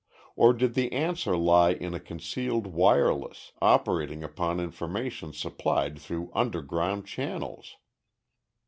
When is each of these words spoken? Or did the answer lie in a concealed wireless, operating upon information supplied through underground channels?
Or 0.35 0.51
did 0.53 0.73
the 0.73 0.91
answer 0.93 1.37
lie 1.37 1.73
in 1.73 1.93
a 1.93 1.99
concealed 1.99 2.65
wireless, 2.65 3.51
operating 3.61 4.23
upon 4.23 4.59
information 4.59 5.31
supplied 5.31 5.99
through 5.99 6.31
underground 6.33 7.05
channels? 7.05 7.77